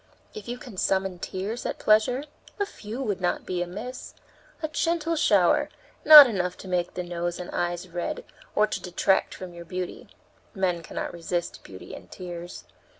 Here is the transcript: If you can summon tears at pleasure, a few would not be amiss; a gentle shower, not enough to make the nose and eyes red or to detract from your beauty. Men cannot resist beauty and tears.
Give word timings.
If 0.33 0.47
you 0.47 0.57
can 0.57 0.77
summon 0.77 1.19
tears 1.19 1.63
at 1.63 1.77
pleasure, 1.77 2.23
a 2.59 2.65
few 2.65 3.03
would 3.03 3.21
not 3.21 3.45
be 3.45 3.61
amiss; 3.61 4.15
a 4.63 4.67
gentle 4.67 5.15
shower, 5.15 5.69
not 6.03 6.25
enough 6.25 6.57
to 6.65 6.67
make 6.67 6.95
the 6.95 7.03
nose 7.03 7.37
and 7.39 7.51
eyes 7.51 7.87
red 7.87 8.25
or 8.55 8.65
to 8.65 8.81
detract 8.81 9.35
from 9.35 9.53
your 9.53 9.63
beauty. 9.63 10.09
Men 10.55 10.81
cannot 10.81 11.13
resist 11.13 11.61
beauty 11.63 11.93
and 11.93 12.09
tears. 12.09 12.63